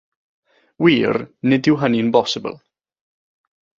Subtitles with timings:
[0.85, 1.19] Wir,
[1.51, 2.59] nid yw hynny'n bosibl.